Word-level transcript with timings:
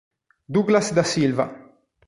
Douglas 0.55 0.87
da 0.95 1.03
Silva 1.03 1.45